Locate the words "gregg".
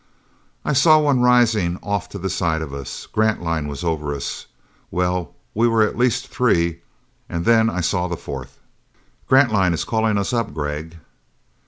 10.55-10.97